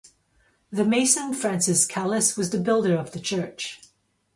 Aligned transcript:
The 0.71 0.83
mason 0.83 1.31
Francis 1.31 1.85
Callus 1.85 2.35
was 2.35 2.49
the 2.49 2.57
builder 2.59 2.97
of 2.97 3.11
the 3.11 3.19
church. 3.19 3.79